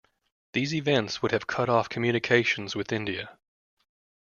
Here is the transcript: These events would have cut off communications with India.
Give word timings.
These 0.53 0.73
events 0.73 1.21
would 1.21 1.31
have 1.31 1.45
cut 1.45 1.69
off 1.69 1.87
communications 1.87 2.75
with 2.75 2.91
India. 2.91 3.37